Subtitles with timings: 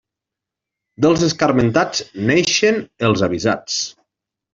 [1.05, 2.01] Dels escarmentats
[2.31, 3.77] naixen els avisats.